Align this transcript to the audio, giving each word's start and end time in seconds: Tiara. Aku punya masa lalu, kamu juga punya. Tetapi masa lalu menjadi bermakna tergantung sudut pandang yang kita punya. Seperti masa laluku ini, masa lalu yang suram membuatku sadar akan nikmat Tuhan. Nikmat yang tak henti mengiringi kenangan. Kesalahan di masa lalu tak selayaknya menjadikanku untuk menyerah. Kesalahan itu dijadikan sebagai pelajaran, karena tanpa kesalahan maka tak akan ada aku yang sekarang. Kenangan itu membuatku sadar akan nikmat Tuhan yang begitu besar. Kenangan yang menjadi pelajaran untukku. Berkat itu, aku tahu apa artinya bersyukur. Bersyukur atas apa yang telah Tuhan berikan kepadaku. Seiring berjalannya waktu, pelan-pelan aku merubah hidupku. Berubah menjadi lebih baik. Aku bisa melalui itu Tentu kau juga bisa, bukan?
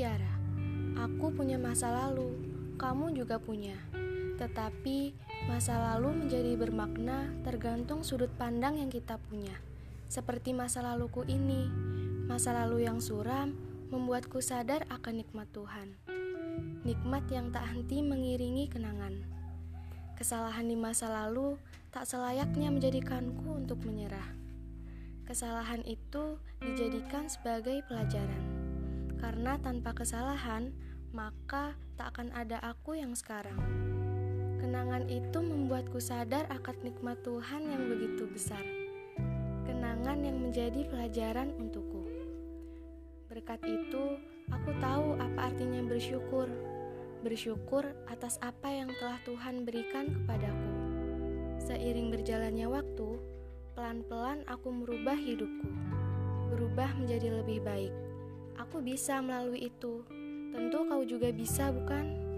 Tiara. 0.00 0.34
Aku 0.98 1.30
punya 1.30 1.54
masa 1.54 1.94
lalu, 1.94 2.34
kamu 2.74 3.14
juga 3.14 3.38
punya. 3.38 3.78
Tetapi 4.34 5.14
masa 5.46 5.78
lalu 5.78 6.26
menjadi 6.26 6.58
bermakna 6.58 7.30
tergantung 7.46 8.02
sudut 8.02 8.34
pandang 8.34 8.82
yang 8.82 8.90
kita 8.90 9.20
punya. 9.30 9.54
Seperti 10.10 10.56
masa 10.58 10.82
laluku 10.82 11.22
ini, 11.30 11.70
masa 12.26 12.50
lalu 12.50 12.88
yang 12.90 12.98
suram 12.98 13.54
membuatku 13.94 14.42
sadar 14.42 14.82
akan 14.90 15.22
nikmat 15.22 15.46
Tuhan. 15.54 15.94
Nikmat 16.82 17.30
yang 17.30 17.54
tak 17.54 17.70
henti 17.70 18.02
mengiringi 18.02 18.66
kenangan. 18.72 19.22
Kesalahan 20.18 20.66
di 20.66 20.74
masa 20.74 21.06
lalu 21.06 21.60
tak 21.94 22.10
selayaknya 22.10 22.74
menjadikanku 22.74 23.54
untuk 23.54 23.86
menyerah. 23.86 24.34
Kesalahan 25.30 25.86
itu 25.86 26.42
dijadikan 26.58 27.30
sebagai 27.30 27.86
pelajaran, 27.86 28.59
karena 29.20 29.60
tanpa 29.60 29.92
kesalahan 29.92 30.72
maka 31.12 31.76
tak 32.00 32.16
akan 32.16 32.32
ada 32.32 32.56
aku 32.64 32.96
yang 32.96 33.12
sekarang. 33.12 33.60
Kenangan 34.60 35.08
itu 35.12 35.38
membuatku 35.40 36.00
sadar 36.00 36.48
akan 36.48 36.76
nikmat 36.80 37.20
Tuhan 37.20 37.68
yang 37.68 37.84
begitu 37.92 38.24
besar. 38.30 38.64
Kenangan 39.68 40.24
yang 40.24 40.40
menjadi 40.40 40.88
pelajaran 40.88 41.52
untukku. 41.60 42.04
Berkat 43.28 43.60
itu, 43.68 44.18
aku 44.48 44.70
tahu 44.80 45.20
apa 45.20 45.52
artinya 45.52 45.84
bersyukur. 45.84 46.48
Bersyukur 47.20 47.84
atas 48.08 48.40
apa 48.40 48.72
yang 48.72 48.88
telah 48.96 49.20
Tuhan 49.28 49.68
berikan 49.68 50.12
kepadaku. 50.12 50.72
Seiring 51.60 52.08
berjalannya 52.08 52.66
waktu, 52.66 53.08
pelan-pelan 53.76 54.42
aku 54.48 54.68
merubah 54.72 55.16
hidupku. 55.16 55.68
Berubah 56.50 56.90
menjadi 56.96 57.40
lebih 57.42 57.62
baik. 57.62 58.09
Aku 58.60 58.84
bisa 58.84 59.24
melalui 59.24 59.72
itu 59.72 60.04
Tentu 60.50 60.84
kau 60.84 61.00
juga 61.06 61.32
bisa, 61.32 61.72
bukan? 61.72 62.29